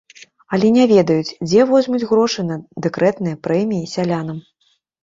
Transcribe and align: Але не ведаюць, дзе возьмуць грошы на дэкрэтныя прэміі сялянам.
Але 0.55 0.71
не 0.77 0.85
ведаюць, 0.91 1.35
дзе 1.49 1.67
возьмуць 1.73 2.03
грошы 2.15 2.49
на 2.49 2.55
дэкрэтныя 2.87 3.43
прэміі 3.47 3.91
сялянам. 3.97 4.47